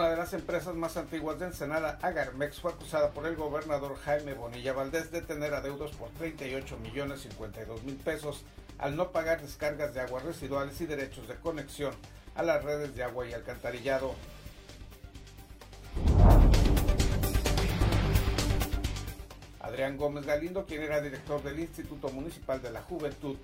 [0.00, 4.32] Una de las empresas más antiguas de Ensenada, Agarmex, fue acusada por el gobernador Jaime
[4.32, 8.42] Bonilla Valdés de tener adeudos por 38 millones 52 mil pesos
[8.78, 11.92] al no pagar descargas de aguas residuales y derechos de conexión
[12.34, 14.14] a las redes de agua y alcantarillado.
[19.60, 23.36] Adrián Gómez Galindo, quien era director del Instituto Municipal de la Juventud,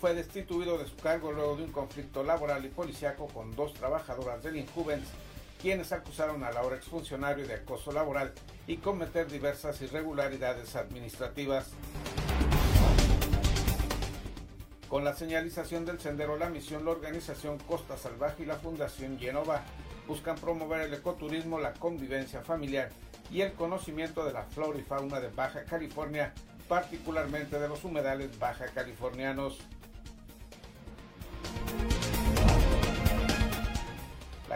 [0.00, 4.44] fue destituido de su cargo luego de un conflicto laboral y policiaco con dos trabajadoras
[4.44, 5.08] del Injuvens,
[5.64, 8.34] quienes acusaron al ahora exfuncionario de acoso laboral
[8.66, 11.70] y cometer diversas irregularidades administrativas.
[14.90, 19.62] Con la señalización del sendero La Misión, la organización Costa Salvaje y la Fundación Genova
[20.06, 22.90] buscan promover el ecoturismo, la convivencia familiar
[23.30, 26.34] y el conocimiento de la flora y fauna de Baja California,
[26.68, 29.60] particularmente de los humedales baja californianos.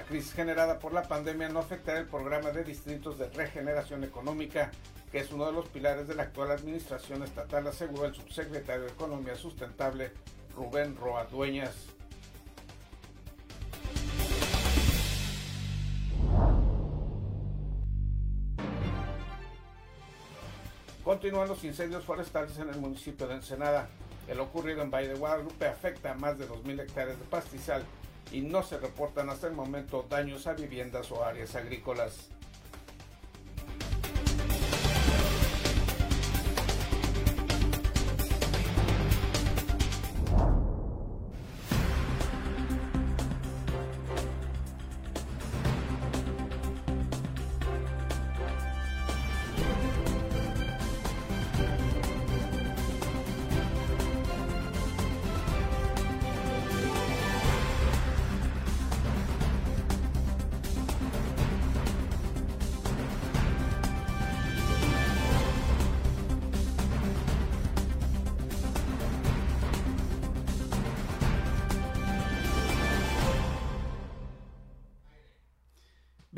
[0.09, 4.70] Crisis generada por la pandemia no afectará el programa de distritos de regeneración económica,
[5.12, 8.91] que es uno de los pilares de la actual administración estatal, aseguró el subsecretario de
[8.91, 10.12] Economía Sustentable,
[10.56, 11.75] Rubén Roa Dueñas.
[21.05, 23.89] Continúan los incendios forestales en el municipio de Ensenada.
[24.27, 27.83] El ocurrido en Valle de Guadalupe afecta a más de 2.000 hectáreas de pastizal
[28.33, 32.29] y no se reportan hasta el momento daños a viviendas o áreas agrícolas.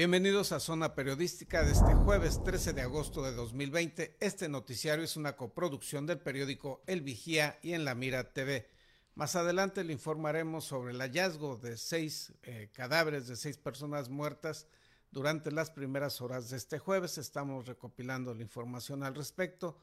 [0.01, 4.17] Bienvenidos a Zona Periodística de este jueves 13 de agosto de 2020.
[4.19, 8.67] Este noticiario es una coproducción del periódico El Vigía y en La Mira TV.
[9.15, 14.69] Más adelante le informaremos sobre el hallazgo de seis eh, cadáveres de seis personas muertas
[15.11, 17.19] durante las primeras horas de este jueves.
[17.19, 19.77] Estamos recopilando la información al respecto.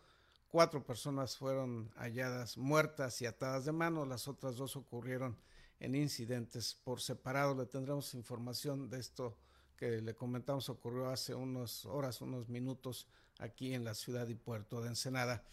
[0.47, 4.03] Cuatro personas fueron halladas muertas y atadas de mano.
[4.03, 5.37] Las otras dos ocurrieron
[5.79, 7.53] en incidentes por separado.
[7.53, 9.37] Le tendremos información de esto
[9.77, 13.07] que le comentamos ocurrió hace unas horas, unos minutos
[13.39, 15.43] aquí en la ciudad y puerto de Ensenada.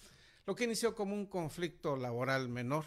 [0.47, 2.85] Lo que inició como un conflicto laboral menor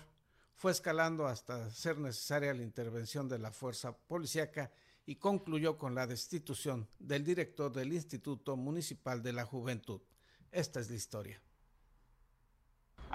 [0.56, 4.72] fue escalando hasta ser necesaria la intervención de la fuerza policíaca
[5.06, 10.02] y concluyó con la destitución del director del Instituto Municipal de la Juventud.
[10.52, 11.42] Esta es la historia.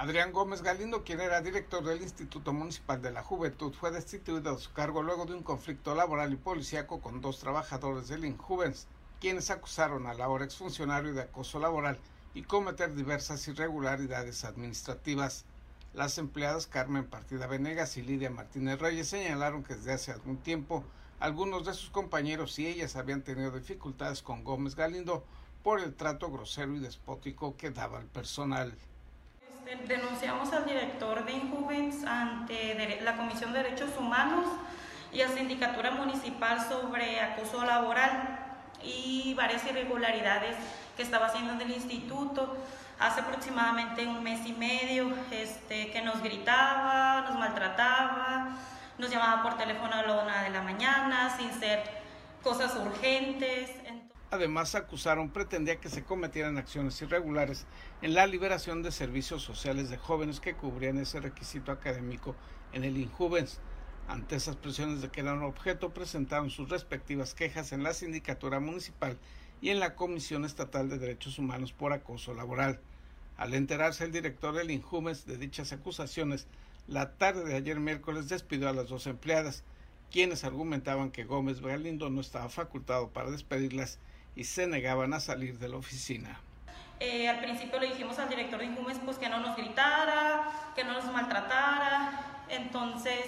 [0.03, 4.61] Adrián Gómez Galindo, quien era director del Instituto Municipal de la Juventud, fue destituido de
[4.61, 8.89] su cargo luego de un conflicto laboral y policíaco con dos trabajadores del Injuvens,
[9.21, 12.01] quienes acusaron al ahora exfuncionario de acoso laboral
[12.35, 15.45] y cometer diversas irregularidades administrativas.
[15.95, 20.83] Las empleadas Carmen Partida Venegas y Lidia Martínez Reyes señalaron que desde hace algún tiempo
[21.21, 25.25] algunos de sus compañeros y ellas habían tenido dificultades con Gómez Galindo
[25.63, 28.77] por el trato grosero y despótico que daba al personal.
[29.73, 34.47] Este, denunciamos al director de Injuvens ante la Comisión de Derechos Humanos
[35.13, 38.39] y a Sindicatura Municipal sobre acoso laboral
[38.83, 40.57] y varias irregularidades
[40.97, 42.57] que estaba haciendo en el instituto
[42.99, 48.57] hace aproximadamente un mes y medio, este, que nos gritaba, nos maltrataba,
[48.99, 51.83] nos llamaba por teléfono a la una de la mañana sin ser
[52.43, 53.71] cosas urgentes.
[54.33, 57.67] Además, acusaron pretendía que se cometieran acciones irregulares
[58.01, 62.35] en la liberación de servicios sociales de jóvenes que cubrían ese requisito académico
[62.73, 63.61] en el Injuvens.
[64.09, 69.19] Ante esas presiones de que eran objeto, presentaron sus respectivas quejas en la Sindicatura Municipal
[69.61, 72.81] y en la Comisión Estatal de Derechos Humanos por acoso laboral.
[73.37, 76.47] Al enterarse el director del Injuvens de dichas acusaciones,
[76.87, 79.63] la tarde de ayer miércoles despidió a las dos empleadas,
[80.11, 83.99] quienes argumentaban que Gómez Galindo no estaba facultado para despedirlas
[84.35, 86.41] y se negaban a salir de la oficina.
[87.01, 90.45] Eh, al principio le dijimos al director de Injumes pues que no nos gritara,
[90.75, 93.19] que no nos maltratara, entonces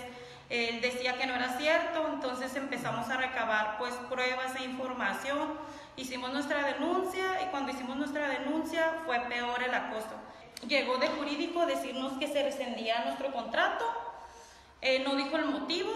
[0.48, 5.54] él decía que no era cierto, entonces empezamos a recabar pues pruebas e información,
[5.96, 10.20] hicimos nuestra denuncia y cuando hicimos nuestra denuncia fue peor el acoso.
[10.68, 13.84] Llegó de jurídico a decirnos que se rescindía nuestro contrato,
[15.04, 15.90] no dijo el motivo.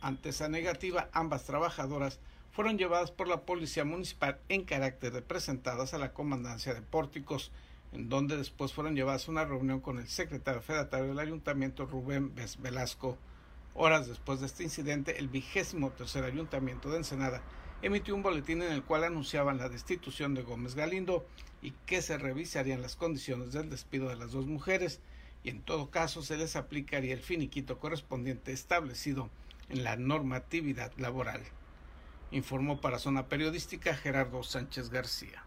[0.00, 2.20] Ante esa negativa, ambas trabajadoras
[2.50, 7.52] fueron llevadas por la Policía Municipal en carácter de presentadas a la Comandancia de Pórticos,
[7.92, 12.34] en donde después fueron llevadas a una reunión con el secretario federatario del Ayuntamiento, Rubén
[12.58, 13.16] Velasco.
[13.74, 17.42] Horas después de este incidente, el vigésimo tercer Ayuntamiento de Ensenada
[17.80, 21.24] emitió un boletín en el cual anunciaban la destitución de Gómez Galindo
[21.62, 25.00] y que se revisarían las condiciones del despido de las dos mujeres
[25.44, 29.30] y en todo caso se les aplicaría el finiquito correspondiente establecido
[29.68, 31.42] en la normatividad laboral.
[32.30, 35.44] Informó para Zona Periodística Gerardo Sánchez García.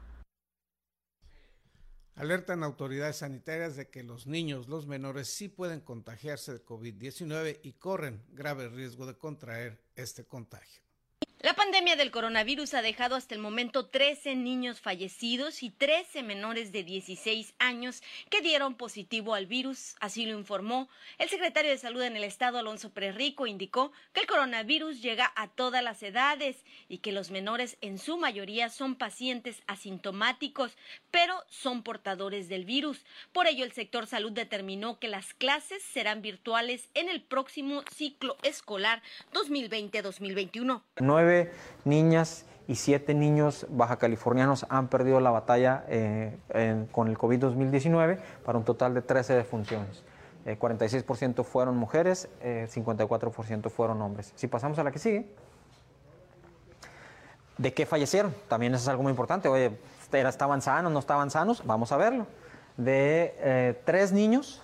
[2.16, 7.74] Alertan autoridades sanitarias de que los niños, los menores, sí pueden contagiarse de COVID-19 y
[7.74, 10.82] corren grave riesgo de contraer este contagio.
[11.44, 16.72] La pandemia del coronavirus ha dejado hasta el momento 13 niños fallecidos y 13 menores
[16.72, 22.04] de 16 años que dieron positivo al virus, así lo informó el secretario de Salud
[22.04, 27.00] en el estado, Alonso Prerrico, indicó que el coronavirus llega a todas las edades y
[27.00, 30.78] que los menores en su mayoría son pacientes asintomáticos,
[31.10, 33.04] pero son portadores del virus.
[33.32, 38.38] Por ello, el sector salud determinó que las clases serán virtuales en el próximo ciclo
[38.44, 39.02] escolar
[39.34, 40.84] 2020-2021
[41.86, 46.38] niñas y siete niños baja californianos han perdido la batalla eh,
[46.92, 50.04] con el COVID 2019 para un total de 13 defunciones.
[50.46, 54.32] 46% eh, fueron mujeres, 54% eh, fueron hombres.
[54.36, 55.28] Si pasamos a la que sigue.
[57.58, 58.34] ¿De qué fallecieron?
[58.48, 59.50] También eso es algo muy importante.
[59.50, 59.78] Oye,
[60.12, 61.64] ¿estaban sanos, no estaban sanos?
[61.66, 62.26] Vamos a verlo.
[62.78, 64.62] De tres niños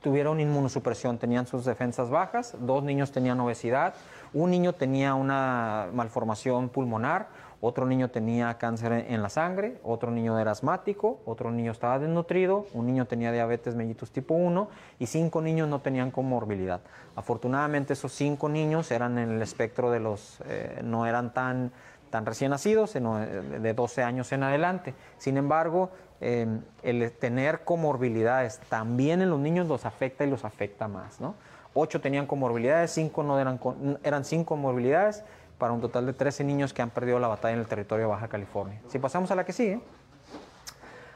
[0.00, 3.94] tuvieron inmunosupresión, tenían sus defensas bajas, dos niños tenían obesidad,
[4.32, 7.28] un niño tenía una malformación pulmonar,
[7.62, 12.66] otro niño tenía cáncer en la sangre, otro niño era asmático, otro niño estaba desnutrido,
[12.72, 16.80] un niño tenía diabetes mellitus tipo 1 y cinco niños no tenían comorbilidad.
[17.16, 21.70] Afortunadamente esos cinco niños eran en el espectro de los, eh, no eran tan,
[22.08, 24.94] tan recién nacidos, sino eh, de 12 años en adelante.
[25.18, 25.90] Sin embargo,
[26.20, 26.46] eh,
[26.82, 31.34] el tener comorbilidades también en los niños los afecta y los afecta más, ¿no?
[31.72, 33.60] Ocho tenían comorbilidades, cinco no eran,
[34.02, 35.22] eran cinco comorbilidades,
[35.60, 38.10] para un total de 13 niños que han perdido la batalla en el territorio de
[38.10, 38.80] Baja California.
[38.88, 39.80] Si pasamos a la que sigue,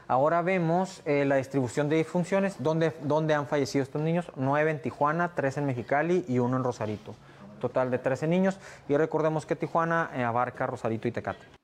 [0.07, 4.81] ahora vemos eh, la distribución de disfunciones, ¿dónde, dónde han fallecido estos niños, nueve en
[4.81, 7.15] Tijuana, tres en Mexicali y uno en Rosarito.
[7.59, 11.54] Total de 13 niños y recordemos que Tijuana eh, abarca Rosarito y Tecate.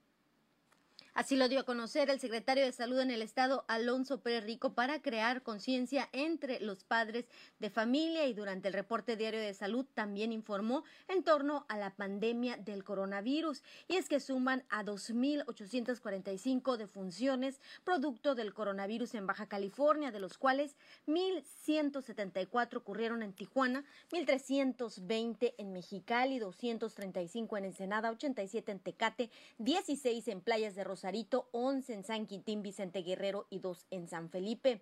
[1.21, 4.73] Así lo dio a conocer el secretario de Salud en el Estado, Alonso Pérez Rico,
[4.73, 7.27] para crear conciencia entre los padres
[7.59, 11.91] de familia y durante el reporte diario de salud también informó en torno a la
[11.91, 13.61] pandemia del coronavirus.
[13.87, 20.39] Y es que suman a 2.845 defunciones producto del coronavirus en Baja California, de los
[20.39, 20.75] cuales
[21.05, 29.29] 1.174 ocurrieron en Tijuana, 1.320 en Mexicali, 235 en Ensenada, 87 en Tecate,
[29.59, 34.07] 16 en Playas de Rosario, Rosarito, 11 en San Quintín, Vicente Guerrero y 2 en
[34.07, 34.81] San Felipe.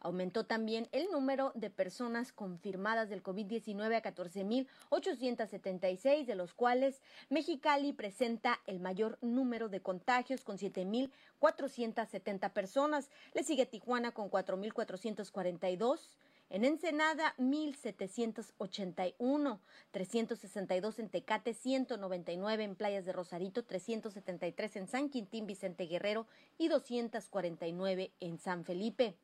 [0.00, 7.00] Aumentó también el número de personas confirmadas del COVID-19 a 14.876, de los cuales
[7.30, 13.08] Mexicali presenta el mayor número de contagios con 7.470 personas.
[13.32, 16.10] Le sigue Tijuana con 4.442.
[16.48, 19.60] En Ensenada, 1781,
[19.90, 26.68] 362 en Tecate, 199 en Playas de Rosarito, 373 en San Quintín Vicente Guerrero y
[26.68, 29.16] 249 en San Felipe.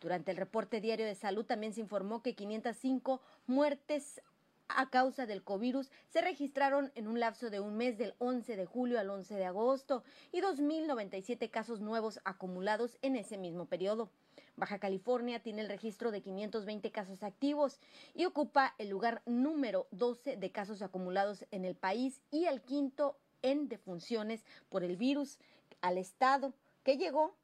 [0.00, 4.20] Durante el reporte diario de salud también se informó que 505 muertes
[4.66, 5.76] a causa del COVID
[6.08, 9.44] se registraron en un lapso de un mes del 11 de julio al 11 de
[9.44, 10.02] agosto
[10.32, 14.10] y 2.097 casos nuevos acumulados en ese mismo periodo.
[14.56, 17.80] Baja California tiene el registro de 520 casos activos
[18.14, 23.16] y ocupa el lugar número 12 de casos acumulados en el país y el quinto
[23.42, 25.38] en defunciones por el virus
[25.80, 27.34] al estado que llegó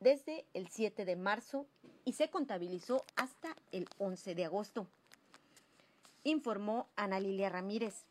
[0.00, 1.66] desde el 7 de marzo
[2.04, 4.86] y se contabilizó hasta el 11 de agosto,
[6.24, 8.04] informó Ana Lilia Ramírez.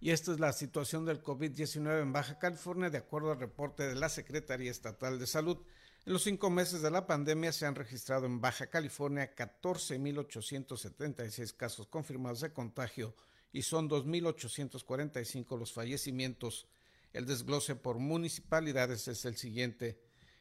[0.00, 3.94] Y esta es la situación del COVID-19 en Baja California, de acuerdo al reporte de
[3.94, 5.58] la Secretaría Estatal de Salud.
[6.06, 11.86] En los cinco meses de la pandemia se han registrado en Baja California 14.876 casos
[11.86, 13.14] confirmados de contagio
[13.54, 16.66] y son 2.845 los fallecimientos.
[17.14, 19.98] El desglose por municipalidades es el siguiente.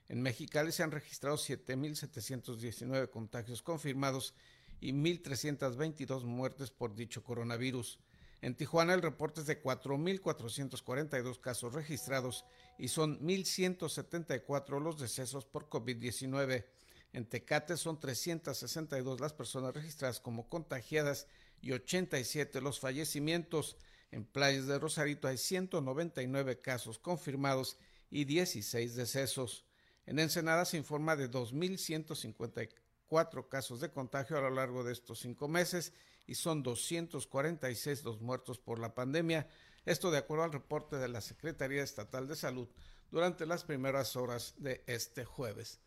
[0.09, 4.33] En Mexicali se han registrado 7.719 contagios confirmados
[4.81, 7.99] y 1.322 muertes por dicho coronavirus.
[8.43, 12.43] En Tijuana el reporte es de 4.442 casos registrados
[12.77, 16.65] y son 1.174 los decesos por COVID-19.
[17.13, 21.27] En Tecate son 362 las personas registradas como contagiadas
[21.61, 23.77] y 87 los fallecimientos.
[24.11, 27.77] En playas de Rosarito hay 199 casos confirmados
[28.11, 29.63] y 16 decesos.
[30.05, 35.47] En Ensenada se informa de 2.154 casos de contagio a lo largo de estos cinco
[35.47, 35.93] meses
[36.25, 39.47] y son 246 los muertos por la pandemia.
[39.85, 42.67] Esto de acuerdo al reporte de la Secretaría Estatal de Salud
[43.11, 45.79] durante las primeras horas de este jueves.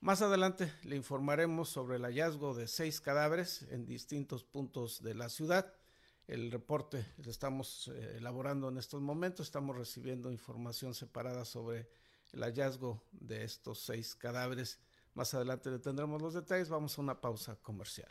[0.00, 5.28] Más adelante le informaremos sobre el hallazgo de seis cadáveres en distintos puntos de la
[5.28, 5.74] ciudad.
[6.26, 11.88] El reporte lo estamos eh, elaborando en estos momentos, estamos recibiendo información separada sobre
[12.32, 14.78] el hallazgo de estos seis cadáveres.
[15.14, 18.10] Más adelante le tendremos los detalles, vamos a una pausa comercial.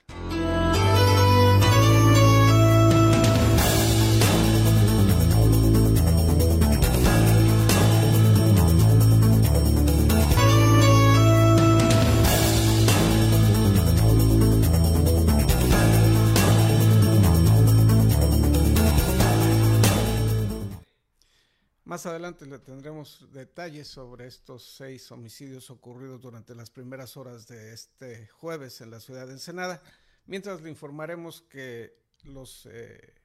[21.99, 27.73] Más adelante le tendremos detalles sobre estos seis homicidios ocurridos durante las primeras horas de
[27.73, 29.81] este jueves en la ciudad de Ensenada,
[30.25, 33.15] mientras le informaremos que los eh,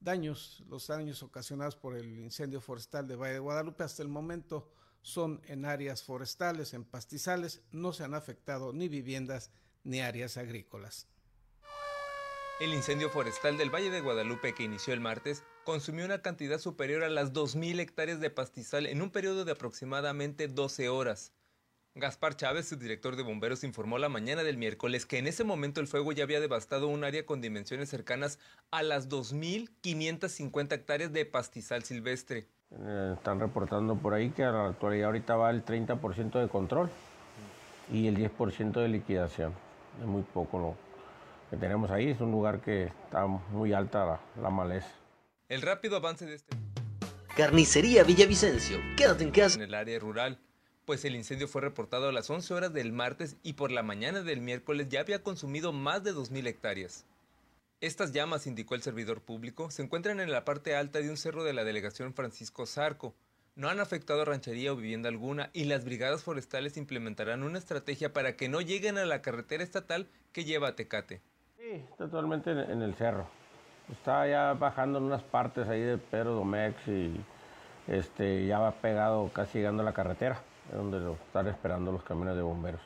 [0.00, 4.70] daños, los daños ocasionados por el incendio forestal de Valle de Guadalupe hasta el momento
[5.00, 9.50] son en áreas forestales, en pastizales, no se han afectado ni viviendas
[9.82, 11.06] ni áreas agrícolas.
[12.60, 17.04] El incendio forestal del Valle de Guadalupe que inició el martes consumió una cantidad superior
[17.04, 21.32] a las 2.000 hectáreas de pastizal en un periodo de aproximadamente 12 horas.
[21.96, 25.88] Gaspar Chávez, subdirector de bomberos, informó la mañana del miércoles que en ese momento el
[25.88, 28.38] fuego ya había devastado un área con dimensiones cercanas
[28.70, 32.46] a las 2.550 hectáreas de pastizal silvestre.
[32.70, 36.88] Eh, están reportando por ahí que a la actualidad ahorita va el 30% de control
[37.92, 39.52] y el 10% de liquidación.
[40.00, 40.76] Es muy poco lo
[41.50, 42.10] que tenemos ahí.
[42.10, 44.88] Es un lugar que está muy alta la, maleza.
[45.50, 46.56] El rápido avance de este...
[47.36, 48.78] Carnicería Villavicencio.
[48.96, 49.56] Quédate en casa.
[49.56, 50.38] En el área rural,
[50.84, 54.22] pues el incendio fue reportado a las 11 horas del martes y por la mañana
[54.22, 57.04] del miércoles ya había consumido más de 2.000 hectáreas.
[57.80, 61.42] Estas llamas, indicó el servidor público, se encuentran en la parte alta de un cerro
[61.42, 63.16] de la delegación Francisco Zarco.
[63.56, 68.36] No han afectado ranchería o vivienda alguna y las brigadas forestales implementarán una estrategia para
[68.36, 71.20] que no lleguen a la carretera estatal que lleva a Tecate.
[71.58, 73.39] Sí, totalmente en el cerro.
[73.90, 77.20] Está ya bajando en unas partes ahí de Pedro Domex y
[77.88, 80.40] este, ya va pegado casi llegando a la carretera,
[80.72, 82.80] donde lo están esperando los camiones de bomberos.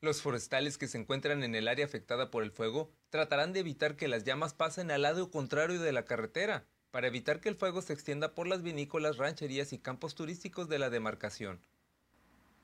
[0.00, 3.96] Los forestales que se encuentran en el área afectada por el fuego tratarán de evitar
[3.96, 7.80] que las llamas pasen al lado contrario de la carretera, para evitar que el fuego
[7.80, 11.58] se extienda por las vinícolas, rancherías y campos turísticos de la demarcación.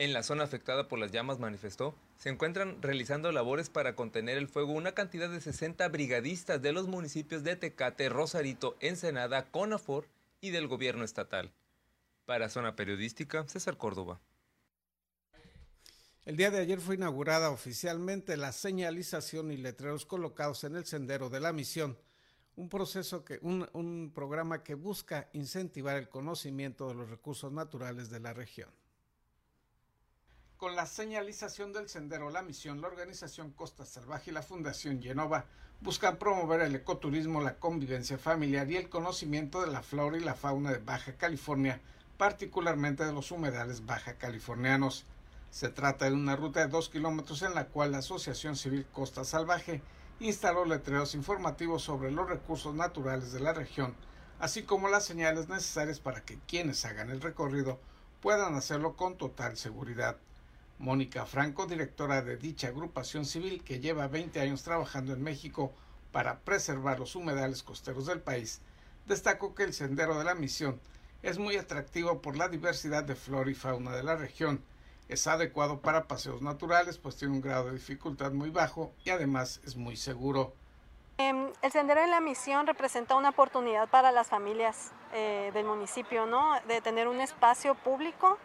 [0.01, 4.49] En la zona afectada por las llamas manifestó, se encuentran realizando labores para contener el
[4.49, 10.09] fuego una cantidad de 60 brigadistas de los municipios de Tecate, Rosarito, Ensenada, Conafor
[10.41, 11.53] y del gobierno estatal.
[12.25, 14.23] Para Zona Periodística, César Córdoba.
[16.25, 21.29] El día de ayer fue inaugurada oficialmente la señalización y letreros colocados en el sendero
[21.29, 21.99] de la misión,
[22.57, 28.09] un proceso que, un, un programa que busca incentivar el conocimiento de los recursos naturales
[28.09, 28.71] de la región.
[30.61, 35.47] Con la señalización del sendero La Misión, la organización Costa Salvaje y la Fundación Genova
[35.81, 40.35] buscan promover el ecoturismo, la convivencia familiar y el conocimiento de la flora y la
[40.35, 41.81] fauna de Baja California,
[42.19, 45.07] particularmente de los humedales baja californianos.
[45.51, 49.25] Se trata de una ruta de dos kilómetros en la cual la Asociación Civil Costa
[49.25, 49.81] Salvaje
[50.19, 53.95] instaló letreros informativos sobre los recursos naturales de la región,
[54.39, 57.81] así como las señales necesarias para que quienes hagan el recorrido
[58.21, 60.19] puedan hacerlo con total seguridad.
[60.81, 65.75] Mónica Franco, directora de dicha agrupación civil que lleva 20 años trabajando en México
[66.11, 68.63] para preservar los humedales costeros del país,
[69.05, 70.81] destacó que el sendero de la misión
[71.23, 74.65] es muy atractivo por la diversidad de flora y fauna de la región.
[75.11, 79.61] Es adecuado para paseos naturales, pues tiene un grado de dificultad muy bajo y además
[79.67, 80.55] es muy seguro.
[81.19, 86.25] Em, el Sendero de la Misión representa una oportunidad para las familias eh, del municipio,
[86.25, 86.59] ¿no?
[86.67, 88.39] De tener un espacio público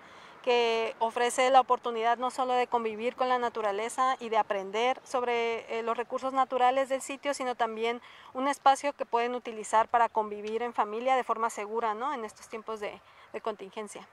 [0.45, 5.79] que ofrece la oportunidad no solo de convivir con la naturaleza y de aprender sobre
[5.79, 7.99] eh, los recursos naturales del sitio, sino también
[8.35, 12.13] un espacio que pueden utilizar para convivir en familia de forma segura ¿no?
[12.13, 13.01] en estos tiempos de,
[13.33, 14.07] de contingencia.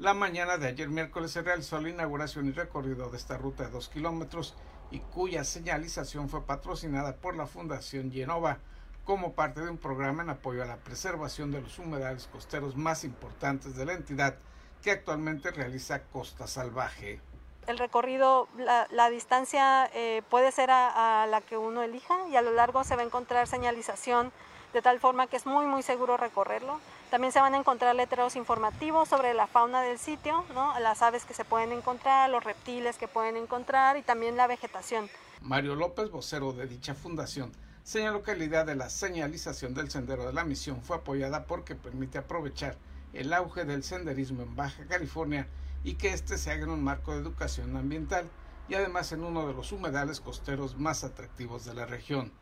[0.00, 3.70] La mañana de ayer miércoles se realizó la inauguración y recorrido de esta ruta de
[3.70, 4.56] dos kilómetros
[4.90, 8.58] y cuya señalización fue patrocinada por la Fundación Genova
[9.04, 13.04] como parte de un programa en apoyo a la preservación de los humedales costeros más
[13.04, 14.34] importantes de la entidad
[14.82, 17.20] que actualmente realiza Costa Salvaje.
[17.66, 22.52] el recorrido, la, distancia eh, puede ser a, la que uno elija y a lo
[22.52, 24.32] largo se va a encontrar señalización
[24.72, 26.80] de tal forma que es muy muy seguro recorrerlo.
[27.10, 30.78] También se van a encontrar letreros informativos sobre la fauna del sitio, ¿no?
[30.78, 35.10] las aves que se pueden encontrar, los reptiles que pueden encontrar y también la vegetación.
[35.40, 40.24] Mario López, vocero de dicha fundación, señaló que la idea de la señalización del sendero
[40.24, 42.76] de la misión fue apoyada porque permite aprovechar
[43.12, 45.48] el auge del senderismo en Baja California
[45.82, 48.28] y que éste se haga en un marco de educación ambiental
[48.68, 52.32] y además en uno de los humedales costeros más atractivos de la región.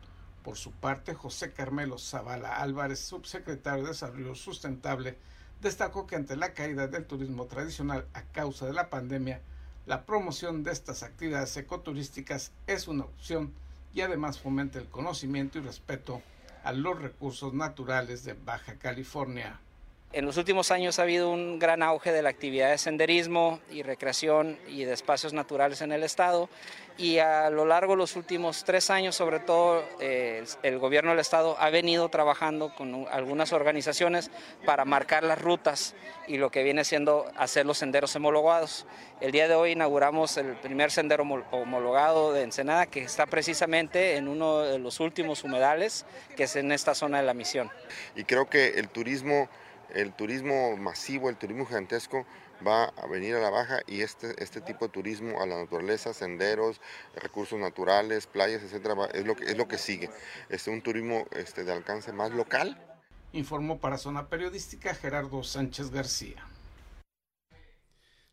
[0.43, 5.17] Por su parte, José Carmelo Zavala Álvarez, subsecretario de Desarrollo Sustentable,
[5.61, 9.41] destacó que ante la caída del turismo tradicional a causa de la pandemia,
[9.85, 13.53] la promoción de estas actividades ecoturísticas es una opción
[13.93, 16.21] y además fomenta el conocimiento y respeto
[16.63, 19.59] a los recursos naturales de Baja California.
[20.11, 23.83] En los últimos años ha habido un gran auge de la actividad de senderismo y
[23.83, 26.49] recreación y de espacios naturales en el estado
[26.97, 31.19] y a lo largo de los últimos tres años sobre todo eh, el gobierno del
[31.19, 34.31] estado ha venido trabajando con algunas organizaciones
[34.65, 35.93] para marcar las rutas
[36.27, 38.87] y lo que viene siendo hacer los senderos homologados.
[39.21, 44.27] El día de hoy inauguramos el primer sendero homologado de Ensenada que está precisamente en
[44.27, 46.03] uno de los últimos humedales
[46.35, 47.69] que es en esta zona de la misión.
[48.15, 49.47] Y creo que el turismo
[49.93, 52.25] el turismo masivo, el turismo gigantesco
[52.65, 56.13] va a venir a la baja y este, este tipo de turismo a la naturaleza,
[56.13, 56.81] senderos,
[57.15, 60.09] recursos naturales, playas, etcétera, es lo que, es lo que sigue.
[60.49, 62.77] Es un turismo este, de alcance más local.
[63.31, 66.45] Informó para Zona Periodística Gerardo Sánchez García.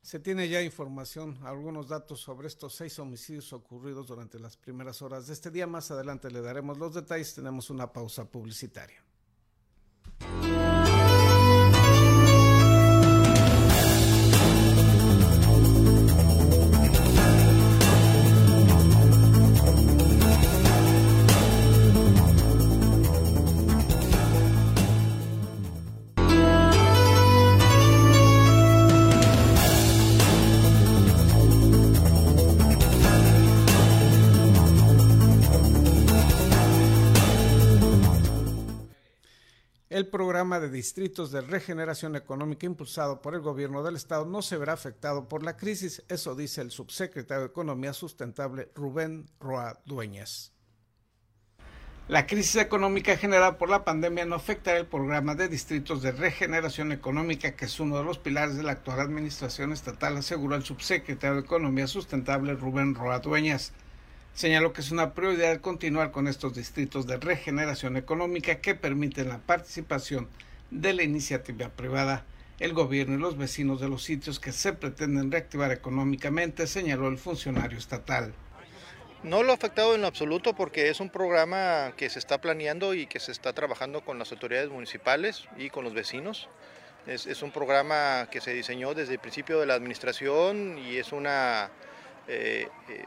[0.01, 5.27] Se tiene ya información, algunos datos sobre estos seis homicidios ocurridos durante las primeras horas
[5.27, 5.67] de este día.
[5.67, 7.35] Más adelante le daremos los detalles.
[7.35, 9.06] Tenemos una pausa publicitaria.
[40.61, 45.29] De distritos de regeneración económica impulsado por el gobierno del estado no se verá afectado
[45.29, 50.55] por la crisis, eso dice el subsecretario de Economía Sustentable Rubén Roa Dueñas.
[52.09, 56.91] La crisis económica generada por la pandemia no afectará el programa de distritos de regeneración
[56.93, 61.37] económica, que es uno de los pilares de la actual administración estatal, aseguró el subsecretario
[61.37, 63.75] de Economía Sustentable Rubén Roa Dueñas.
[64.37, 69.39] Señaló que es una prioridad continuar con estos distritos de regeneración económica que permiten la
[69.39, 70.29] participación
[70.71, 72.23] de la iniciativa privada.
[72.61, 77.17] El gobierno y los vecinos de los sitios que se pretenden reactivar económicamente, señaló el
[77.17, 78.35] funcionario estatal.
[79.23, 82.93] No lo ha afectado en lo absoluto porque es un programa que se está planeando
[82.93, 86.51] y que se está trabajando con las autoridades municipales y con los vecinos.
[87.07, 91.71] Es, un programa que se diseñó desde el principio de la administración y es una
[92.29, 93.05] eh, eh,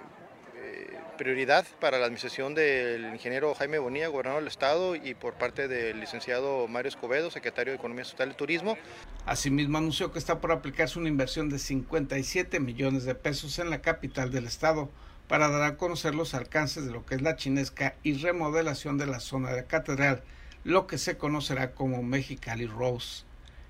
[1.20, 6.00] prioridad para la administración del ingeniero Jaime Bonilla, gobernador del Estado, y por parte del
[6.00, 8.78] licenciado Mario Escobedo, secretario de Economía Social y Turismo.
[9.26, 13.82] Asimismo, anunció que está por aplicarse una inversión de 57 millones de pesos en la
[13.82, 14.90] capital del Estado
[15.28, 19.08] para dar a conocer los alcances de lo que es la chinesca y remodelación de
[19.08, 20.24] la zona de la catedral,
[20.64, 23.26] lo que se conocerá como Mexicali Rose.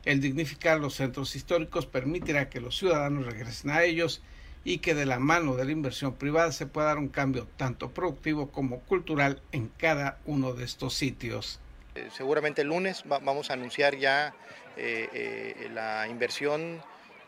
[0.06, 4.22] El dignificar los centros históricos permitirá que los ciudadanos regresen a ellos
[4.64, 7.90] y que de la mano de la inversión privada se pueda dar un cambio tanto
[7.92, 11.60] productivo como cultural en cada uno de estos sitios.
[11.96, 14.34] Eh, seguramente el lunes vamos a anunciar ya
[14.78, 16.82] eh, eh, la inversión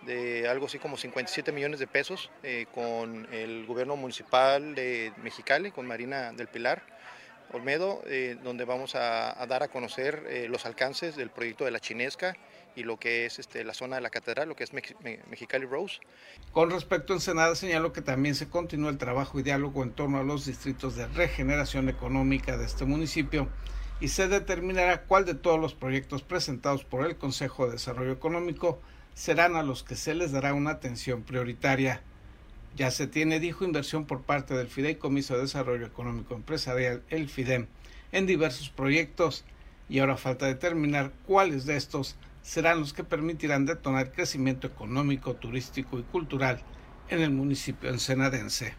[0.06, 2.32] de algo así como 57 millones de pesos
[2.74, 6.82] con el gobierno municipal de Mexicali, con Marina del Pilar
[7.54, 8.02] Olmedo,
[8.42, 12.36] donde vamos a, a, dar a conocer los alcances del proyecto de la Chinesca
[12.76, 16.00] y lo que es este, la zona de la catedral, lo que es Mexicali Rose.
[16.52, 20.20] Con respecto a Ensenada, señaló que también se continúa el trabajo y diálogo en torno
[20.20, 23.50] a los distritos de regeneración económica de este municipio
[24.00, 28.82] y se determinará cuál de todos los proyectos presentados por el Consejo de Desarrollo Económico
[29.14, 32.02] serán a los que se les dará una atención prioritaria.
[32.76, 37.68] Ya se tiene, dijo, inversión por parte del Fideicomiso de Desarrollo Económico Empresarial, el FIDEM,
[38.12, 39.46] en diversos proyectos
[39.88, 46.00] y ahora falta determinar cuáles de estos serán los que permitirán detonar crecimiento económico, turístico
[46.00, 46.62] y cultural
[47.10, 48.74] en el municipio ensenadense.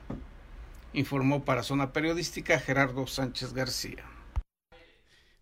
[0.93, 4.05] Informó para Zona Periodística Gerardo Sánchez García.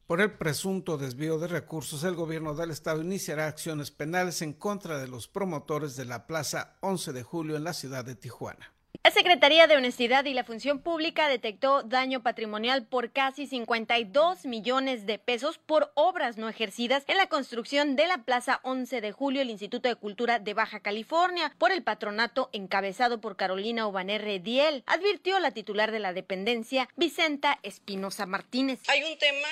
[0.07, 4.99] Por el presunto desvío de recursos, el gobierno del estado iniciará acciones penales en contra
[4.99, 8.73] de los promotores de la Plaza 11 de Julio en la ciudad de Tijuana.
[9.03, 15.07] La Secretaría de Honestidad y la Función Pública detectó daño patrimonial por casi 52 millones
[15.07, 19.41] de pesos por obras no ejercidas en la construcción de la Plaza 11 de Julio,
[19.41, 24.85] el Instituto de Cultura de Baja California, por el patronato encabezado por Carolina Obanerre Diel,
[24.87, 28.81] advirtió la titular de la dependencia, Vicenta Espinosa Martínez.
[28.87, 29.49] Hay un tema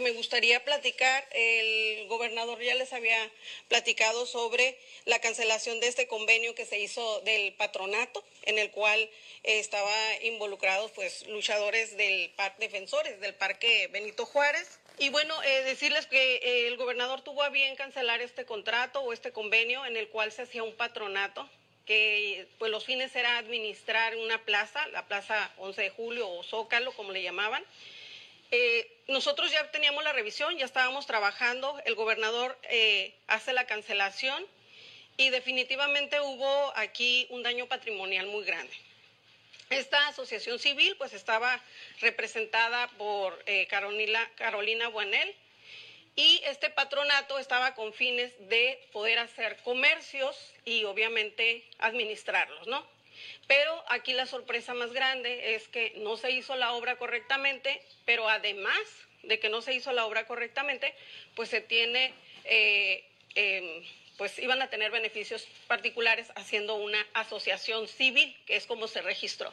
[0.00, 1.26] me gustaría platicar.
[1.32, 3.30] El gobernador ya les había
[3.68, 9.00] platicado sobre la cancelación de este convenio que se hizo del patronato, en el cual
[9.00, 14.78] eh, estaba involucrados pues luchadores del parque, defensores del Parque Benito Juárez.
[14.98, 19.12] Y bueno, eh, decirles que eh, el gobernador tuvo a bien cancelar este contrato o
[19.12, 21.48] este convenio en el cual se hacía un patronato
[21.86, 26.92] que pues los fines era administrar una plaza, la plaza 11 de julio o Zócalo,
[26.92, 27.64] como le llamaban,
[28.50, 34.44] eh, nosotros ya teníamos la revisión, ya estábamos trabajando, el gobernador eh, hace la cancelación
[35.16, 38.72] y definitivamente hubo aquí un daño patrimonial muy grande.
[39.70, 41.60] Esta asociación civil pues estaba
[42.00, 44.90] representada por eh, Carolina, Carolina
[46.14, 52.95] y este patronato estaba con fines de poder hacer comercios y obviamente administrarlos, ¿no?
[53.46, 58.28] Pero aquí la sorpresa más grande es que no se hizo la obra correctamente, pero
[58.28, 58.80] además
[59.22, 60.94] de que no se hizo la obra correctamente,
[61.34, 62.12] pues se tiene,
[62.44, 63.84] eh, em,
[64.16, 69.52] pues iban a tener beneficios particulares haciendo una asociación civil, que es como se registró.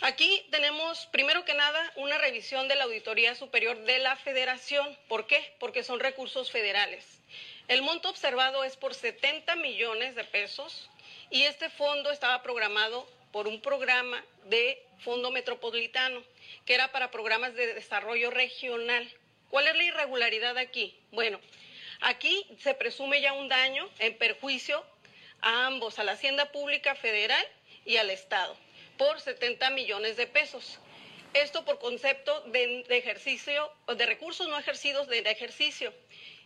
[0.00, 4.96] Aquí tenemos, primero que nada, una revisión de la Auditoría Superior de la Federación.
[5.08, 5.52] ¿Por qué?
[5.58, 7.04] Porque son recursos federales.
[7.66, 10.88] El monto observado es por 70 millones de pesos
[11.30, 16.22] y este fondo estaba programado por un programa de fondo metropolitano,
[16.64, 19.08] que era para programas de desarrollo regional.
[19.50, 20.98] ¿Cuál es la irregularidad aquí?
[21.12, 21.40] Bueno,
[22.00, 24.84] aquí se presume ya un daño en perjuicio
[25.40, 27.46] a ambos, a la Hacienda Pública Federal
[27.84, 28.56] y al Estado,
[28.96, 30.78] por 70 millones de pesos.
[31.34, 35.92] Esto por concepto de, ejercicio, de recursos no ejercidos de ejercicio.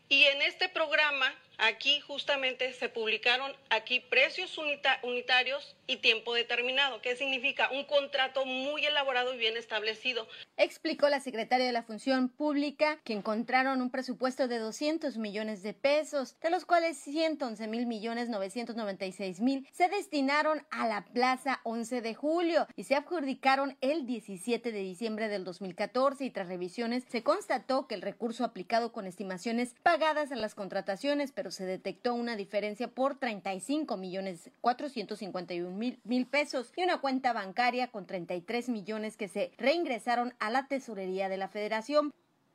[0.08, 7.00] Y en este programa, aquí justamente se publicaron aquí precios unitarios y tiempo determinado.
[7.00, 7.70] ¿Qué significa?
[7.70, 10.26] Un contrato muy elaborado y bien establecido.
[10.56, 15.72] Explicó la secretaria de la Función Pública que encontraron un presupuesto de 200 millones de
[15.72, 22.00] pesos, de los cuales 111 mil millones 996 mil se destinaron a la Plaza 11
[22.00, 27.22] de julio y se adjudicaron el 17 de diciembre del 2014 y tras revisiones se
[27.22, 32.36] constató que el recurso aplicado con estimaciones pagadas en las contrataciones, pero se detectó una
[32.36, 39.16] diferencia por 35 millones 451 mil, mil pesos y una cuenta bancaria con 33 millones
[39.16, 42.12] que se reingresaron a la tesorería de la federación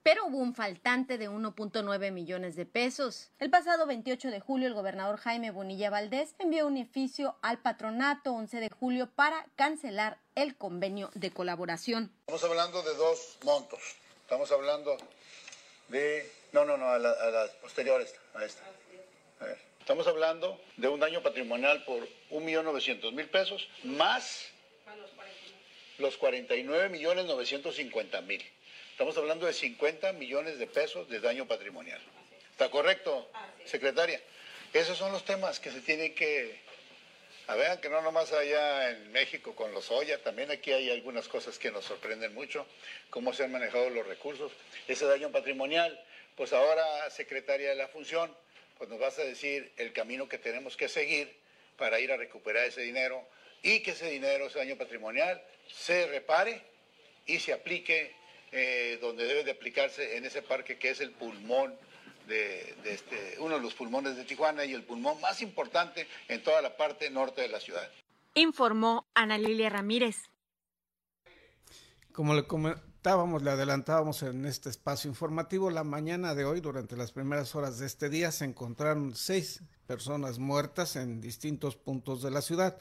[0.07, 3.29] pero hubo un faltante de 1.9 millones de pesos.
[3.39, 8.31] El pasado 28 de julio, el gobernador Jaime Bonilla Valdés envió un oficio al patronato
[8.31, 12.09] 11 de julio para cancelar el convenio de colaboración.
[12.21, 13.79] Estamos hablando de dos montos.
[14.21, 14.95] Estamos hablando
[15.89, 16.31] de...
[16.53, 18.63] No, no, no, a, las posteriores, a esta.
[19.79, 24.49] Estamos hablando de un daño patrimonial por 1.900.000 pesos más
[25.97, 28.43] los 49.950.000.
[28.91, 32.01] Estamos hablando de 50 millones de pesos de daño patrimonial.
[32.51, 33.29] ¿Está correcto,
[33.63, 34.21] secretaria?
[34.73, 36.59] Esos son los temas que se tienen que...
[37.47, 41.29] A ver, que no nomás allá en México con los Oya, también aquí hay algunas
[41.29, 42.67] cosas que nos sorprenden mucho,
[43.09, 44.51] cómo se han manejado los recursos.
[44.85, 45.97] Ese daño patrimonial,
[46.35, 48.35] pues ahora, secretaria de la función,
[48.77, 51.33] pues nos vas a decir el camino que tenemos que seguir
[51.77, 53.27] para ir a recuperar ese dinero
[53.61, 56.61] y que ese dinero, ese daño patrimonial, se repare
[57.25, 58.15] y se aplique
[58.51, 61.77] eh, donde debe de aplicarse en ese parque que es el pulmón
[62.27, 66.61] de, este, uno de los pulmones de Tijuana y el pulmón más importante en toda
[66.61, 67.89] la parte norte de la ciudad.
[68.33, 70.17] Informó Ana Lilia Ramírez.
[72.11, 72.45] Como le
[73.07, 77.85] le adelantábamos en este espacio informativo, la mañana de hoy, durante las primeras horas de
[77.85, 82.77] este día, se encontraron seis personas muertas en distintos puntos de la ciudad.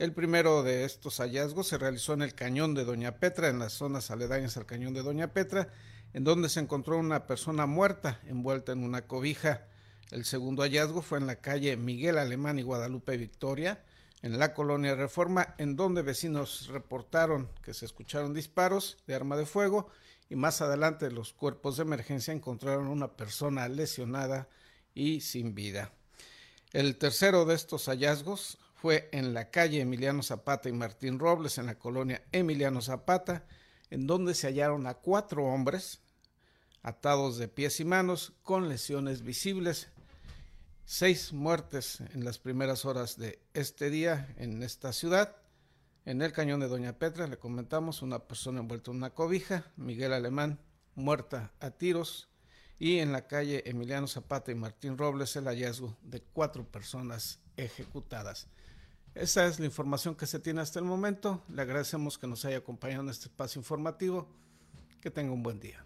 [0.00, 3.72] El primero de estos hallazgos se realizó en el cañón de Doña Petra, en las
[3.72, 5.68] zonas aledañas al cañón de Doña Petra,
[6.14, 9.68] en donde se encontró una persona muerta envuelta en una cobija.
[10.10, 13.84] El segundo hallazgo fue en la calle Miguel Alemán y Guadalupe Victoria,
[14.22, 19.46] en la colonia Reforma, en donde vecinos reportaron que se escucharon disparos de arma de
[19.46, 19.88] fuego
[20.28, 24.48] y más adelante los cuerpos de emergencia encontraron una persona lesionada
[24.94, 25.92] y sin vida.
[26.72, 31.66] El tercero de estos hallazgos fue en la calle Emiliano Zapata y Martín Robles, en
[31.66, 33.44] la colonia Emiliano Zapata,
[33.90, 36.00] en donde se hallaron a cuatro hombres
[36.82, 39.88] atados de pies y manos con lesiones visibles.
[40.92, 45.36] Seis muertes en las primeras horas de este día en esta ciudad.
[46.04, 50.12] En el cañón de Doña Petra le comentamos una persona envuelta en una cobija, Miguel
[50.12, 50.58] Alemán
[50.96, 52.28] muerta a tiros
[52.80, 58.48] y en la calle Emiliano Zapata y Martín Robles el hallazgo de cuatro personas ejecutadas.
[59.14, 61.44] Esa es la información que se tiene hasta el momento.
[61.50, 64.26] Le agradecemos que nos haya acompañado en este espacio informativo.
[65.00, 65.84] Que tenga un buen día.